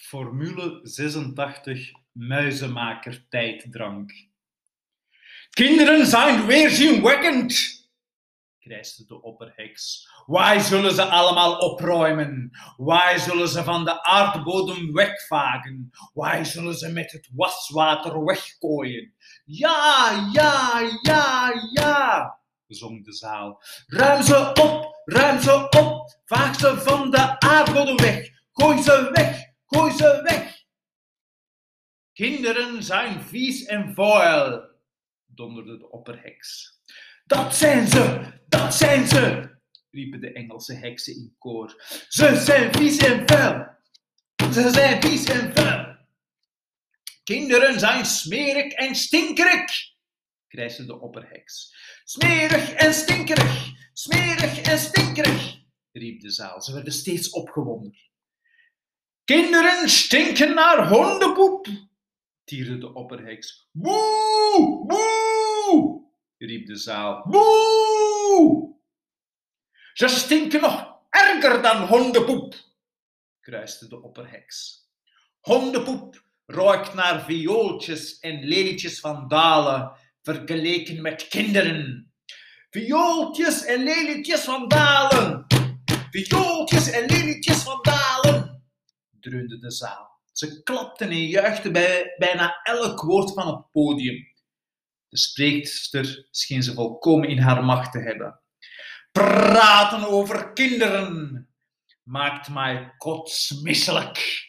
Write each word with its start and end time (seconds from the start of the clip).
Formule 0.00 0.80
86 0.82 1.92
muizenmaker 2.12 3.28
tijddrank. 3.28 4.12
Kinderen 5.50 6.06
zijn 6.06 6.46
weerzinwekkend, 6.46 7.80
krijste 8.58 9.06
de 9.06 9.22
opperheks. 9.22 10.08
Wij 10.26 10.60
zullen 10.60 10.94
ze 10.94 11.04
allemaal 11.04 11.58
opruimen. 11.58 12.50
Wij 12.76 13.18
zullen 13.18 13.48
ze 13.48 13.64
van 13.64 13.84
de 13.84 14.02
aardbodem 14.02 14.92
wegvagen. 14.92 15.90
Wij 16.12 16.44
zullen 16.44 16.74
ze 16.74 16.92
met 16.92 17.12
het 17.12 17.28
waswater 17.34 18.24
weggooien. 18.24 19.14
Ja, 19.44 20.28
ja, 20.32 20.80
ja, 21.02 21.52
ja, 21.72 22.38
zong 22.66 23.04
de 23.04 23.12
zaal. 23.12 23.62
Ruim 23.86 24.22
ze 24.22 24.48
op, 24.48 25.00
ruim 25.04 25.40
ze 25.40 25.68
op. 25.70 26.18
Vaag 26.24 26.58
ze 26.58 26.80
van 26.80 27.10
de 27.10 27.40
aardbodem 27.40 27.96
weg. 27.96 28.28
Gooi 28.52 28.82
ze 28.82 29.10
weg, 29.12 29.49
gooi 29.70 29.92
ze 29.92 30.20
weg. 30.22 30.64
Kinderen 32.12 32.82
zijn 32.82 33.22
vies 33.22 33.64
en 33.64 33.94
vuil, 33.94 34.70
donderde 35.26 35.78
de 35.78 35.90
opperheks. 35.90 36.80
Dat 37.24 37.56
zijn 37.56 37.86
ze, 37.86 38.32
dat 38.48 38.74
zijn 38.74 39.06
ze, 39.06 39.50
riepen 39.90 40.20
de 40.20 40.32
Engelse 40.32 40.74
heksen 40.74 41.14
in 41.14 41.34
koor. 41.38 41.82
Ze 42.08 42.36
zijn 42.36 42.74
vies 42.74 42.96
en 42.96 43.28
vuil. 43.28 43.66
Ze 44.52 44.70
zijn 44.70 45.02
vies 45.02 45.24
en 45.24 45.54
vuil. 45.54 45.98
Kinderen 47.22 47.80
zijn 47.80 48.06
smerig 48.06 48.72
en 48.72 48.94
stinkerig, 48.94 49.72
krijste 50.48 50.86
de 50.86 51.00
opperheks. 51.00 51.74
Smerig 52.04 52.72
en 52.72 52.94
stinkerig, 52.94 53.70
smerig 53.92 54.60
en 54.60 54.78
stinkerig, 54.78 55.62
riep 55.92 56.20
de 56.20 56.30
zaal. 56.30 56.62
Ze 56.62 56.72
werden 56.72 56.92
steeds 56.92 57.30
opgewonder. 57.30 58.10
Kinderen 59.30 59.88
stinken 59.88 60.54
naar 60.54 60.88
hondenpoep, 60.88 61.66
tierde 62.44 62.78
de 62.78 62.94
opperheks. 62.94 63.68
Boe, 63.72 64.86
boe, 64.86 66.02
riep 66.38 66.66
de 66.66 66.76
zaal. 66.76 67.26
Boe! 67.28 68.74
Ze 69.92 70.08
stinken 70.08 70.60
nog 70.60 70.94
erger 71.10 71.62
dan 71.62 71.86
hondenpoep, 71.86 72.54
kruiste 73.40 73.88
de 73.88 74.02
opperheks. 74.02 74.88
Hondenpoep 75.40 76.22
ruikt 76.46 76.94
naar 76.94 77.24
viooltjes 77.24 78.18
en 78.18 78.44
lelietjes 78.44 79.00
van 79.00 79.28
dalen, 79.28 79.92
vergeleken 80.22 81.02
met 81.02 81.28
kinderen. 81.28 82.12
Viooltjes 82.70 83.64
en 83.64 83.82
lelietjes 83.82 84.40
van 84.40 84.68
dalen, 84.68 85.46
viooltjes 86.10 86.90
en 86.90 87.06
lelietjes 87.06 87.62
van 87.62 87.78
dalen, 87.82 88.39
dreunde 89.20 89.58
de 89.58 89.70
zaal. 89.70 90.18
Ze 90.32 90.62
klapten 90.62 91.10
en 91.10 91.26
juichten 91.26 91.72
bij 91.72 92.14
bijna 92.18 92.60
elk 92.62 93.00
woord 93.00 93.32
van 93.32 93.46
het 93.46 93.70
podium. 93.70 94.28
De 95.08 95.18
spreekster 95.18 96.26
scheen 96.30 96.62
ze 96.62 96.74
volkomen 96.74 97.28
in 97.28 97.38
haar 97.38 97.64
macht 97.64 97.92
te 97.92 97.98
hebben. 97.98 98.40
Praten 99.12 100.08
over 100.08 100.52
kinderen 100.52 101.48
maakt 102.02 102.48
mij 102.48 102.94
kotsmisselijk, 102.98 104.48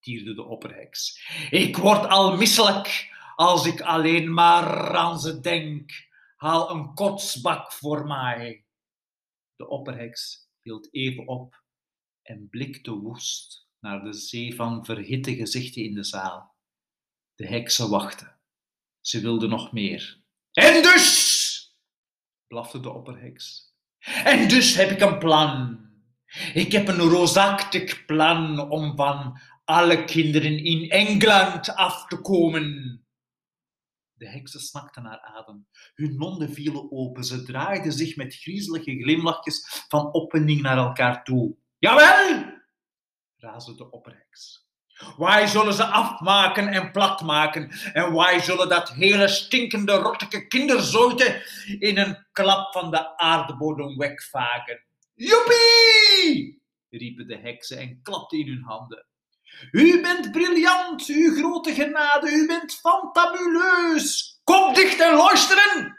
tierde 0.00 0.34
de 0.34 0.44
opperheks. 0.44 1.28
Ik 1.50 1.76
word 1.76 2.08
al 2.08 2.36
misselijk 2.36 3.16
als 3.34 3.66
ik 3.66 3.80
alleen 3.80 4.34
maar 4.34 4.96
aan 4.96 5.18
ze 5.18 5.40
denk. 5.40 6.06
Haal 6.36 6.70
een 6.70 6.94
kotsbak 6.94 7.72
voor 7.72 8.06
mij. 8.06 8.64
De 9.56 9.68
opperheks 9.68 10.48
hield 10.60 10.94
even 10.94 11.26
op 11.26 11.62
en 12.28 12.48
blikte 12.48 12.92
woest 12.92 13.68
naar 13.80 14.04
de 14.04 14.12
zee 14.12 14.54
van 14.54 14.84
verhitte 14.84 15.34
gezichten 15.34 15.82
in 15.82 15.94
de 15.94 16.04
zaal. 16.04 16.56
De 17.34 17.46
heksen 17.46 17.90
wachten. 17.90 18.40
Ze 19.00 19.20
wilden 19.20 19.48
nog 19.48 19.72
meer. 19.72 20.22
En 20.52 20.82
dus, 20.82 21.76
blafte 22.46 22.80
de 22.80 22.90
opperheks. 22.90 23.74
En 24.24 24.48
dus 24.48 24.74
heb 24.74 24.90
ik 24.90 25.00
een 25.00 25.18
plan. 25.18 25.80
Ik 26.54 26.72
heb 26.72 26.88
een 26.88 26.98
roosachtig 26.98 28.04
plan 28.04 28.70
om 28.70 28.96
van 28.96 29.40
alle 29.64 30.04
kinderen 30.04 30.64
in 30.64 30.90
Engeland 30.90 31.74
af 31.74 32.06
te 32.06 32.20
komen. 32.20 33.06
De 34.12 34.28
heksen 34.28 34.60
snakten 34.60 35.02
naar 35.02 35.20
adem. 35.20 35.68
Hun 35.94 36.16
monden 36.16 36.52
vielen 36.52 36.92
open. 36.92 37.24
Ze 37.24 37.42
draaiden 37.42 37.92
zich 37.92 38.16
met 38.16 38.34
griezelige 38.34 39.02
glimlachjes 39.02 39.84
van 39.88 40.12
opwinding 40.12 40.60
naar 40.60 40.76
elkaar 40.76 41.24
toe. 41.24 41.56
Jawel, 41.78 42.60
raasde 43.36 43.74
de 43.74 43.90
opperheks. 43.90 44.66
Wij 45.16 45.46
zullen 45.46 45.74
ze 45.74 45.84
afmaken 45.84 46.68
en 46.68 46.90
platmaken 46.90 47.70
en 47.92 48.14
wij 48.14 48.40
zullen 48.40 48.68
dat 48.68 48.88
hele 48.88 49.28
stinkende, 49.28 49.92
rottige 49.92 50.46
kinderzoite 50.46 51.46
in 51.78 51.98
een 51.98 52.26
klap 52.32 52.72
van 52.72 52.90
de 52.90 53.16
aardbodem 53.16 53.96
wegvagen. 53.96 54.84
Joepie! 55.14 56.62
riepen 56.90 57.26
de 57.26 57.36
heksen 57.36 57.78
en 57.78 58.02
klapten 58.02 58.38
in 58.38 58.48
hun 58.48 58.62
handen. 58.62 59.06
U 59.70 60.00
bent 60.00 60.32
briljant, 60.32 61.06
uw 61.06 61.34
grote 61.34 61.74
genade, 61.74 62.30
u 62.30 62.46
bent 62.46 62.74
fantabuleus. 62.74 64.40
Kom 64.44 64.74
dicht 64.74 65.00
en 65.00 65.16
luisteren, 65.16 65.98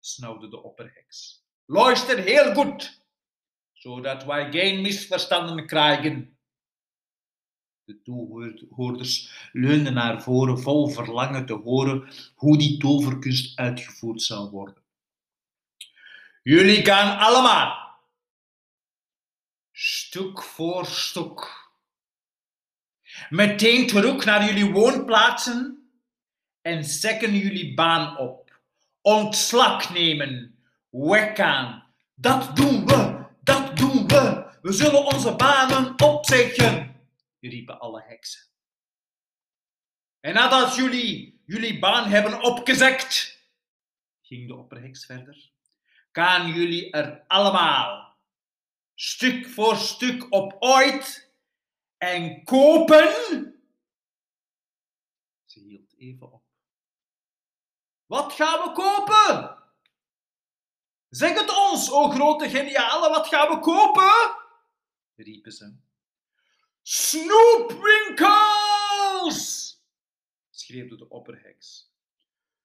snauwde 0.00 0.48
de 0.48 0.62
opperheks. 0.62 1.44
Luister 1.66 2.18
heel 2.18 2.54
goed, 2.54 3.01
zodat 3.82 4.24
wij 4.24 4.50
geen 4.50 4.80
misverstanden 4.80 5.66
krijgen. 5.66 6.36
De 7.84 8.02
toehoorders 8.02 9.48
leunden 9.52 9.94
naar 9.94 10.22
voren 10.22 10.60
vol 10.60 10.88
verlangen 10.88 11.46
te 11.46 11.52
horen 11.52 12.08
hoe 12.34 12.58
die 12.58 12.78
toverkunst 12.78 13.58
uitgevoerd 13.58 14.22
zou 14.22 14.50
worden. 14.50 14.82
Jullie 16.42 16.84
gaan 16.84 17.18
allemaal, 17.18 18.00
stuk 19.72 20.42
voor 20.42 20.86
stuk, 20.86 21.70
meteen 23.30 23.86
terug 23.86 24.24
naar 24.24 24.44
jullie 24.44 24.72
woonplaatsen 24.72 25.90
en 26.60 26.84
zekken 26.84 27.36
jullie 27.36 27.74
baan 27.74 28.18
op. 28.18 28.60
Ontslag 29.00 29.92
nemen, 29.92 30.58
weggaan. 30.90 31.94
Dat 32.14 32.56
doen 32.56 32.86
we, 32.86 33.11
we. 34.12 34.72
Zullen 34.72 35.04
onze 35.04 35.36
banen 35.36 36.00
opzeggen 36.00 36.92
riepen 37.40 37.78
alle 37.78 38.02
heksen. 38.02 38.50
En 40.20 40.34
nadat 40.34 40.76
jullie 40.76 41.42
jullie 41.46 41.78
baan 41.78 42.08
hebben 42.08 42.42
opgezegd, 42.42 43.38
ging 44.20 44.48
de 44.48 44.54
opperheks 44.54 45.06
verder, 45.06 45.50
gaan 46.12 46.52
jullie 46.52 46.90
er 46.90 47.24
allemaal 47.26 48.16
stuk 48.94 49.46
voor 49.46 49.76
stuk 49.76 50.32
op 50.32 50.56
ooit 50.58 51.32
en 51.96 52.44
kopen. 52.44 53.10
Ze 55.44 55.60
hield 55.60 55.94
even 55.96 56.32
op. 56.32 56.44
Wat 58.06 58.32
gaan 58.32 58.68
we 58.68 58.72
kopen? 58.72 59.41
Zeg 61.12 61.34
het 61.34 61.56
ons, 61.56 61.92
o 61.92 62.08
grote 62.08 62.48
geniale, 62.48 63.08
wat 63.08 63.26
gaan 63.26 63.48
we 63.48 63.58
kopen? 63.58 64.36
riepen 65.16 65.52
ze. 65.52 65.76
Snoepwinkels! 66.82 69.70
schreeuwde 70.50 70.96
de 70.96 71.08
opperheks. 71.08 71.92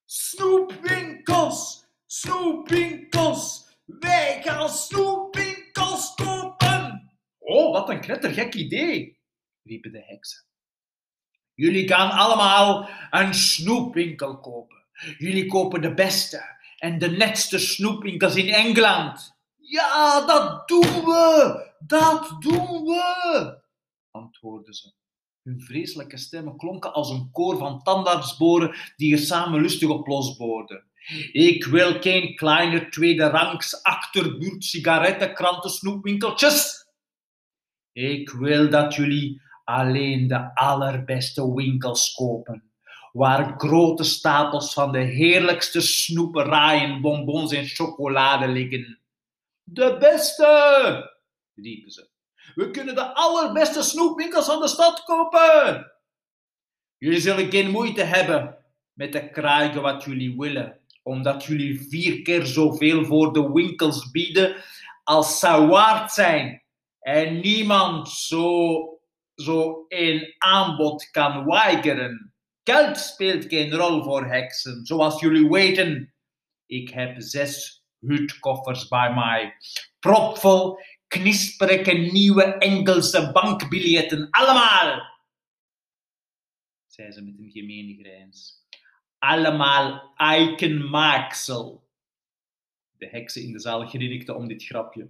Snoepwinkels! 0.05 1.85
Snoepwinkels! 2.05 3.67
Wij 3.85 4.41
gaan 4.43 4.69
snoepwinkels 4.69 6.15
kopen! 6.15 7.11
Oh, 7.37 7.71
wat 7.71 7.89
een 7.89 8.01
knettergek 8.01 8.53
idee, 8.53 9.19
riepen 9.63 9.91
de 9.91 10.03
heksen. 10.03 10.45
Jullie 11.53 11.87
gaan 11.87 12.11
allemaal 12.11 12.89
een 13.09 13.33
snoepwinkel 13.33 14.39
kopen. 14.39 14.85
Jullie 15.17 15.45
kopen 15.45 15.81
de 15.81 15.93
beste 15.93 16.56
en 16.77 16.99
de 16.99 17.09
netste 17.09 17.59
snoepwinkels 17.59 18.35
in 18.35 18.53
Engeland. 18.53 19.35
Ja, 19.57 20.25
dat 20.25 20.67
doen 20.67 21.05
we! 21.05 21.65
Dat 21.79 22.35
doen 22.39 22.83
we! 22.83 23.65
antwoordden 24.11 24.73
ze. 24.73 24.93
Hun 25.43 25.61
vreselijke 25.61 26.17
stemmen 26.17 26.57
klonken 26.57 26.93
als 26.93 27.09
een 27.09 27.29
koor 27.31 27.57
van 27.57 27.83
tandartsboren 27.83 28.75
die 28.95 29.13
er 29.13 29.19
samen 29.19 29.61
lustig 29.61 29.89
op 29.89 30.07
losboorden. 30.07 30.83
Ik 31.31 31.65
wil 31.65 32.01
geen 32.01 32.35
kleine 32.35 32.89
tweederangs 32.89 33.83
achterbuurt 33.83 34.63
sigarettenkranten 34.63 35.69
snoepwinkeltjes. 35.69 36.85
Ik 37.91 38.29
wil 38.29 38.69
dat 38.69 38.95
jullie 38.95 39.41
alleen 39.63 40.27
de 40.27 40.55
allerbeste 40.55 41.53
winkels 41.53 42.13
kopen, 42.13 42.71
waar 43.11 43.53
grote 43.57 44.03
stapels 44.03 44.73
van 44.73 44.91
de 44.91 44.99
heerlijkste 44.99 45.81
snoeperijen, 45.81 47.01
bonbons 47.01 47.53
en 47.53 47.65
chocolade 47.65 48.47
liggen. 48.47 48.99
De 49.63 49.97
beste, 49.99 51.19
riepen 51.55 51.91
ze. 51.91 52.09
We 52.55 52.71
kunnen 52.71 52.95
de 52.95 53.13
allerbeste 53.13 53.83
snoepwinkels 53.83 54.45
van 54.45 54.59
de 54.59 54.67
stad 54.67 55.03
kopen. 55.03 55.91
Jullie 56.97 57.19
zullen 57.19 57.51
geen 57.51 57.71
moeite 57.71 58.03
hebben 58.03 58.57
met 58.93 59.11
te 59.11 59.29
krijgen 59.29 59.81
wat 59.81 60.03
jullie 60.03 60.37
willen, 60.37 60.79
omdat 61.03 61.43
jullie 61.43 61.87
vier 61.89 62.21
keer 62.21 62.45
zoveel 62.45 63.05
voor 63.05 63.33
de 63.33 63.51
winkels 63.51 64.11
bieden 64.11 64.55
als 65.03 65.39
zou 65.39 65.67
waard 65.67 66.11
zijn. 66.11 66.63
En 66.99 67.39
niemand 67.39 68.09
zo, 68.09 68.99
zo 69.35 69.85
een 69.87 70.35
aanbod 70.37 71.09
kan 71.09 71.45
weigeren. 71.45 72.33
Geld 72.67 72.97
speelt 72.97 73.45
geen 73.45 73.71
rol 73.71 74.03
voor 74.03 74.25
heksen, 74.25 74.85
zoals 74.85 75.19
jullie 75.19 75.49
weten. 75.49 76.13
Ik 76.65 76.89
heb 76.89 77.15
zes 77.17 77.83
hutkoffers 77.99 78.87
bij 78.87 79.13
mij, 79.13 79.53
propvol 79.99 80.79
knisperige 81.07 81.91
nieuwe 81.91 82.43
Engelse 82.43 83.31
bankbiljetten, 83.31 84.29
allemaal, 84.29 85.17
zei 86.87 87.11
ze 87.11 87.23
met 87.23 87.39
een 87.39 87.51
gemene 87.51 87.95
grijns. 87.95 88.65
Allemaal 89.17 90.13
eikenmaaksel. 90.15 91.87
De 92.97 93.07
heksen 93.07 93.41
in 93.41 93.51
de 93.51 93.59
zaal 93.59 93.87
grinnikten 93.87 94.35
om 94.35 94.47
dit 94.47 94.63
grapje. 94.63 95.09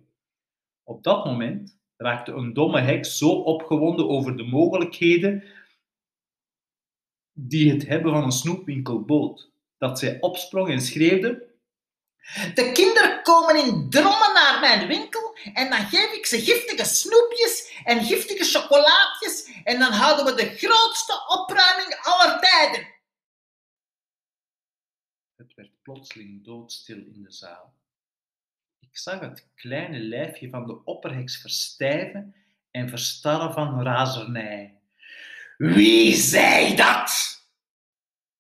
Op 0.84 1.04
dat 1.04 1.26
moment 1.26 1.80
raakte 1.96 2.32
een 2.32 2.54
domme 2.54 2.80
heks 2.80 3.18
zo 3.18 3.30
opgewonden 3.30 4.10
over 4.10 4.38
de 4.38 4.44
mogelijkheden 4.44 5.44
die 7.40 7.72
het 7.72 7.88
hebben 7.88 8.12
van 8.12 8.24
een 8.24 8.32
snoepwinkel 8.32 9.02
bood, 9.02 9.50
dat 9.78 10.00
zij 10.00 10.18
opsprong 10.20 10.70
en 10.70 10.82
schreeuwde: 10.82 11.46
De 12.54 12.72
kinderen 12.74 13.24
komen 13.24 13.56
in 13.66 13.90
drommen 13.90 14.34
naar 14.34 14.58
mijn 14.60 14.88
winkel 14.88 15.38
en 15.54 15.70
dan 15.70 15.86
geef 15.86 16.12
ik 16.14 16.26
ze 16.26 16.42
giftige 16.42 16.86
snoepjes 16.86 17.82
en 17.84 18.04
giftige 18.04 18.44
chocolaatjes 18.44 19.50
en 19.64 19.80
dan 19.80 19.92
houden 19.92 20.26
we 20.26 20.42
de 20.42 20.56
grootste 20.56 21.14
opruiming 21.28 22.00
aller 22.02 22.40
tijden. 22.40 22.96
Het 25.36 25.54
werd 25.54 25.72
plotseling 25.82 26.46
doodstil 26.46 26.98
in 26.98 27.24
de 27.24 27.32
zaal. 27.32 27.74
Ik 28.80 28.98
zag 28.98 29.20
het 29.20 29.48
kleine 29.56 30.00
lijfje 30.00 30.50
van 30.50 30.66
de 30.66 30.84
opperheks 30.84 31.38
verstijven 31.38 32.36
en 32.72 32.90
verstarren 32.90 33.54
van 33.54 33.84
razernij. 33.84 34.77
Wie 35.58 36.16
zei 36.16 36.76
dat? 36.76 37.36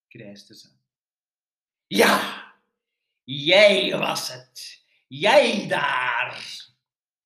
krijste 0.07 0.55
ze. 0.55 0.67
Ja, 1.87 2.43
jij 3.23 3.97
was 3.97 4.31
het. 4.31 4.83
Jij 5.07 5.67
daar. 5.67 6.65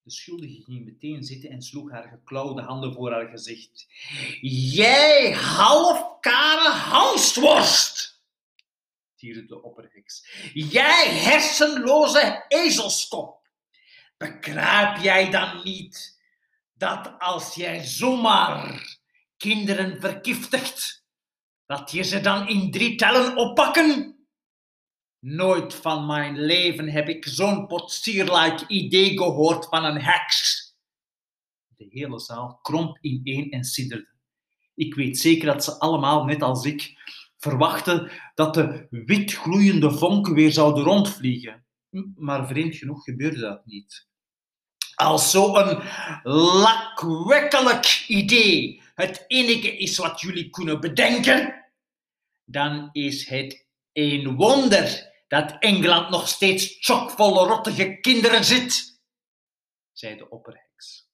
De 0.01 0.11
schuldige 0.11 0.63
ging 0.63 0.85
meteen 0.85 1.23
zitten 1.23 1.49
en 1.49 1.61
sloeg 1.61 1.91
haar 1.91 2.07
geklauwde 2.07 2.61
handen 2.61 2.93
voor 2.93 3.11
haar 3.11 3.27
gezicht. 3.27 3.87
Jij 4.41 5.31
halfkare 5.31 6.69
hansworst. 6.69 8.21
tierde 9.15 9.45
de 9.45 9.63
opperheks. 9.63 10.27
Jij 10.53 11.09
hersenloze 11.09 12.45
ezelskop. 12.47 13.47
Begrijp 14.17 14.97
jij 14.97 15.31
dan 15.31 15.63
niet 15.63 16.19
dat 16.73 17.19
als 17.19 17.55
jij 17.55 17.83
zomaar 17.83 18.99
kinderen 19.41 19.99
vergiftigt, 19.99 21.05
dat 21.65 21.91
je 21.91 22.03
ze 22.03 22.21
dan 22.21 22.47
in 22.47 22.71
drie 22.71 22.95
tellen 22.95 23.35
oppakken? 23.35 24.15
Nooit 25.19 25.73
van 25.73 26.05
mijn 26.05 26.39
leven 26.39 26.89
heb 26.89 27.09
ik 27.09 27.25
zo'n 27.25 27.67
potsierlijk 27.67 28.61
idee 28.61 29.17
gehoord 29.17 29.65
van 29.65 29.85
een 29.85 30.01
heks. 30.01 30.69
De 31.67 31.87
hele 31.89 32.19
zaal 32.19 32.59
kromp 32.61 32.97
ineen 33.01 33.51
en 33.51 33.63
sidderde. 33.63 34.09
Ik 34.75 34.95
weet 34.95 35.17
zeker 35.17 35.45
dat 35.45 35.63
ze 35.63 35.79
allemaal, 35.79 36.25
net 36.25 36.41
als 36.41 36.65
ik, 36.65 36.93
verwachten 37.37 38.11
dat 38.35 38.53
de 38.53 38.87
wit 38.89 39.31
gloeiende 39.33 39.91
vonken 39.91 40.33
weer 40.33 40.51
zouden 40.51 40.83
rondvliegen. 40.83 41.65
Maar 42.15 42.47
vreemd 42.47 42.75
genoeg 42.75 43.03
gebeurde 43.03 43.39
dat 43.39 43.65
niet. 43.65 44.07
Als 44.95 45.31
zo'n 45.31 45.81
lakwekkelijk 46.23 48.05
idee 48.07 48.80
het 49.01 49.23
enige 49.27 49.77
is 49.77 49.97
wat 49.97 50.21
jullie 50.21 50.49
kunnen 50.49 50.79
bedenken, 50.79 51.65
dan 52.45 52.89
is 52.91 53.27
het 53.27 53.65
een 53.93 54.35
wonder 54.35 55.09
dat 55.27 55.55
Engeland 55.59 56.09
nog 56.09 56.27
steeds 56.27 56.77
chockvolle 56.79 57.47
rottige 57.47 57.97
kinderen 58.01 58.43
zit. 58.43 58.99
zei 59.91 60.17
de 60.17 60.29
opperheks. 60.29 61.09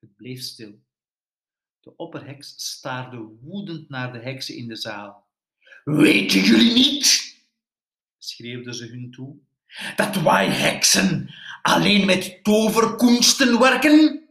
Het 0.00 0.16
bleef 0.16 0.40
stil. 0.40 0.80
De 1.80 1.96
opperheks 1.96 2.54
staarde 2.56 3.16
woedend 3.40 3.88
naar 3.88 4.12
de 4.12 4.18
heksen 4.18 4.56
in 4.56 4.68
de 4.68 4.76
zaal. 4.76 5.26
Weten 5.84 6.40
jullie 6.40 6.72
niet 6.72 7.28
Schreeuwde 8.18 8.74
ze 8.74 8.86
hun 8.86 9.10
toe. 9.10 9.36
dat 9.96 10.16
wij 10.16 10.48
heksen 10.48 11.34
alleen 11.62 12.06
met 12.06 12.44
toverkunsten 12.44 13.58
werken? 13.58 14.27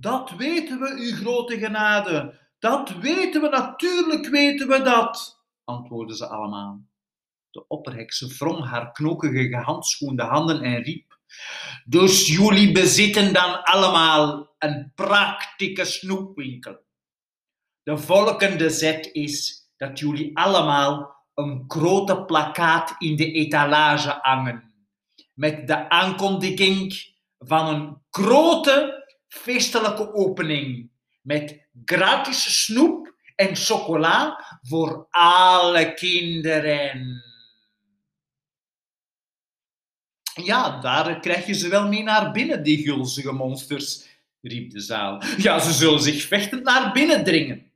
Dat 0.00 0.30
weten 0.30 0.80
we, 0.80 0.94
uw 0.96 1.14
grote 1.14 1.58
genade. 1.58 2.38
Dat 2.58 2.90
weten 2.90 3.40
we, 3.40 3.48
natuurlijk 3.48 4.28
weten 4.28 4.68
we 4.68 4.82
dat, 4.82 5.42
antwoordden 5.64 6.16
ze 6.16 6.26
allemaal. 6.28 6.80
De 7.50 7.66
opperheks 7.66 8.38
wrong 8.38 8.64
haar 8.64 8.92
knokige 8.92 9.48
gehandschoende 9.48 10.22
handen 10.22 10.62
en 10.62 10.82
riep. 10.82 11.18
Dus 11.84 12.26
jullie 12.26 12.72
bezitten 12.72 13.32
dan 13.32 13.62
allemaal 13.62 14.54
een 14.58 14.92
praktische 14.94 15.84
snoepwinkel. 15.84 16.78
De 17.82 17.98
volgende 17.98 18.70
zet 18.70 19.08
is 19.12 19.66
dat 19.76 19.98
jullie 19.98 20.36
allemaal 20.36 21.16
een 21.34 21.64
grote 21.68 22.24
plakkaat 22.24 22.94
in 22.98 23.16
de 23.16 23.32
etalage 23.32 24.18
hangen. 24.20 24.74
Met 25.34 25.66
de 25.66 25.88
aankondiging 25.88 27.14
van 27.38 27.74
een 27.74 28.02
grote 28.10 28.97
feestelijke 29.28 30.14
opening. 30.14 30.90
Met 31.22 31.68
gratis 31.84 32.64
snoep 32.64 33.14
en 33.34 33.56
chocola 33.56 34.44
voor 34.62 35.06
alle 35.10 35.94
kinderen. 35.94 37.22
Ja, 40.34 40.80
daar 40.80 41.20
krijg 41.20 41.46
je 41.46 41.54
ze 41.54 41.68
wel 41.68 41.88
mee 41.88 42.02
naar 42.02 42.32
binnen, 42.32 42.62
die 42.62 42.82
gulzige 42.84 43.32
monsters, 43.32 44.08
riep 44.40 44.70
de 44.70 44.80
zaal. 44.80 45.22
Ja, 45.36 45.58
ze 45.58 45.72
zullen 45.72 46.00
zich 46.00 46.22
vechtend 46.22 46.64
naar 46.64 46.92
binnen 46.92 47.24
dringen. 47.24 47.72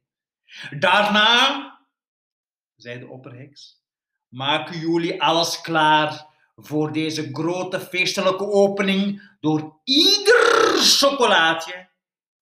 Daarna 0.78 1.70
zei 2.76 2.98
de 2.98 3.08
opperheks. 3.08 3.80
maken 4.28 4.78
jullie 4.78 5.22
alles 5.22 5.60
klaar 5.60 6.26
voor 6.56 6.92
deze 6.92 7.28
grote 7.32 7.80
feestelijke 7.80 8.44
opening 8.44 9.36
door 9.40 9.80
ieder 9.84 10.51
chocolaatje 10.82 11.90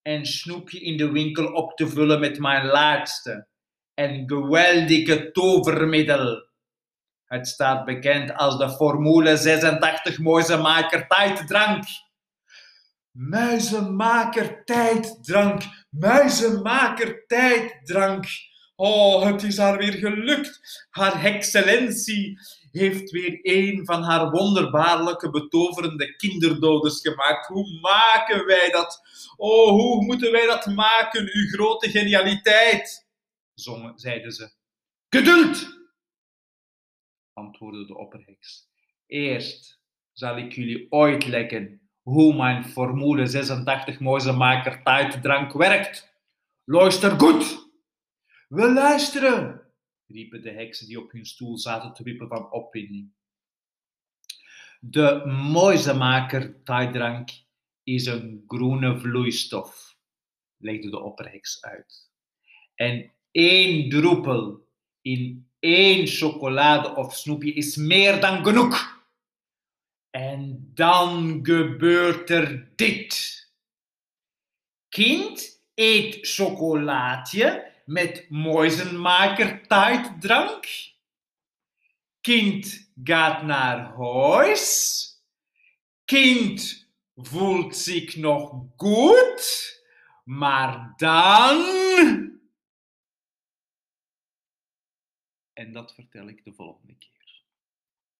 en 0.02 0.26
snoepje 0.26 0.80
in 0.80 0.96
de 0.96 1.10
winkel 1.10 1.52
op 1.52 1.76
te 1.76 1.88
vullen 1.88 2.20
met 2.20 2.38
mijn 2.38 2.66
laatste 2.66 3.48
en 3.94 4.22
geweldige 4.26 5.30
tovermiddel. 5.30 6.48
Het 7.24 7.48
staat 7.48 7.84
bekend 7.84 8.34
als 8.34 8.58
de 8.58 8.70
Formule 8.70 9.36
86 9.36 10.18
Mooizemaker 10.18 11.06
tijddrank. 11.06 11.84
Muizenmaker 13.10 14.64
tijddrank, 14.64 15.62
muizenmaker 15.90 17.26
tijddrank. 17.26 18.26
Oh, 18.82 19.24
het 19.24 19.42
is 19.42 19.58
haar 19.58 19.78
weer 19.78 19.92
gelukt. 19.92 20.86
Haar 20.90 21.24
excellentie 21.24 22.38
heeft 22.70 23.10
weer 23.10 23.38
een 23.42 23.84
van 23.84 24.02
haar 24.02 24.30
wonderbaarlijke 24.30 25.30
betoverende 25.30 26.16
kinderdoders 26.16 27.00
gemaakt. 27.00 27.46
Hoe 27.46 27.80
maken 27.80 28.46
wij 28.46 28.70
dat? 28.70 29.00
Oh, 29.36 29.68
hoe 29.68 30.04
moeten 30.04 30.32
wij 30.32 30.46
dat 30.46 30.66
maken, 30.66 31.30
uw 31.32 31.48
grote 31.48 31.90
genialiteit? 31.90 33.08
Zongen, 33.54 33.98
zeiden 33.98 34.32
ze. 34.32 34.50
Geduld, 35.08 35.68
antwoordde 37.32 37.86
de 37.86 37.96
opperheks. 37.96 38.68
Eerst 39.06 39.80
zal 40.12 40.36
ik 40.36 40.52
jullie 40.52 40.86
uitleggen 40.90 41.80
hoe 42.02 42.34
mijn 42.34 42.64
Formule 42.64 43.26
86 43.26 44.00
Mooizemaker 44.00 44.82
tijddrank 44.82 45.52
werkt. 45.52 46.14
Luister 46.64 47.20
goed! 47.20 47.59
We 48.50 48.72
luisteren, 48.72 49.60
riepen 50.06 50.42
de 50.42 50.50
heksen 50.50 50.86
die 50.86 51.00
op 51.00 51.12
hun 51.12 51.26
stoel 51.26 51.58
zaten 51.58 51.92
te 51.92 52.02
wippen 52.02 52.28
van 52.28 52.52
opwinding. 52.52 53.12
De 54.80 55.26
Mooizemaker 55.26 56.62
tijddrank 56.64 57.30
is 57.82 58.06
een 58.06 58.44
groene 58.46 58.98
vloeistof, 58.98 59.96
legde 60.56 60.90
de 60.90 61.00
opperheks 61.00 61.62
uit. 61.62 62.10
En 62.74 63.12
één 63.30 63.88
druppel 63.88 64.68
in 65.00 65.48
één 65.58 66.06
chocolade 66.06 66.94
of 66.94 67.16
snoepje 67.16 67.52
is 67.52 67.76
meer 67.76 68.20
dan 68.20 68.44
genoeg. 68.44 69.04
En 70.10 70.70
dan 70.74 71.40
gebeurt 71.42 72.30
er 72.30 72.72
dit. 72.76 73.38
Kind 74.88 75.62
eet 75.74 76.18
chocolaatje 76.20 77.69
met 77.90 78.30
muizenmaker-taaitdrank. 78.30 80.66
Kind 82.20 82.92
gaat 83.04 83.42
naar 83.42 83.96
huis. 83.96 85.06
Kind 86.04 86.88
voelt 87.16 87.76
zich 87.76 88.16
nog 88.16 88.64
goed, 88.76 89.82
maar 90.24 90.92
dan. 90.96 91.58
En 95.52 95.72
dat 95.72 95.94
vertel 95.94 96.28
ik 96.28 96.44
de 96.44 96.52
volgende 96.52 96.94
keer. 96.94 97.09